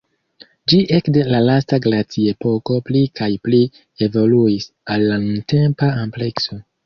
[0.71, 3.59] Ĝi ekde la lasta glaciepoko pli kaj pli
[4.07, 6.59] evoluis al la nuntempa amplekso.